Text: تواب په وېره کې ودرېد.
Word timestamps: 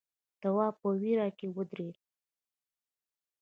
تواب 0.41 0.73
په 0.81 0.89
وېره 1.01 1.27
کې 1.37 1.47
ودرېد. 1.55 1.97